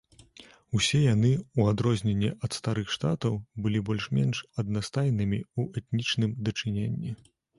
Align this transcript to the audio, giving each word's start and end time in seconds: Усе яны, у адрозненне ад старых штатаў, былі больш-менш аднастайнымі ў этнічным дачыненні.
Усе 0.77 0.99
яны, 1.01 1.29
у 1.61 1.65
адрозненне 1.71 2.31
ад 2.47 2.51
старых 2.59 2.87
штатаў, 2.95 3.37
былі 3.67 3.83
больш-менш 3.91 4.41
аднастайнымі 4.63 5.39
ў 5.59 5.83
этнічным 5.83 6.31
дачыненні. 6.49 7.11